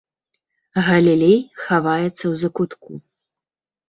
[0.87, 2.91] Галілей хаваецца ў закутку.